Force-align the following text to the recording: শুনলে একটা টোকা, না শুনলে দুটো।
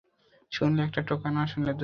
শুনলে 0.51 0.81
একটা 0.83 1.01
টোকা, 1.01 1.29
না 1.31 1.43
শুনলে 1.47 1.71
দুটো। 1.71 1.79